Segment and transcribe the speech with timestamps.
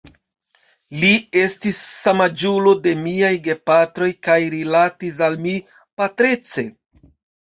[1.01, 1.09] Li
[1.41, 5.53] estis samaĝulo de miaj gepatroj kaj rilatis al mi
[6.01, 6.65] patrece.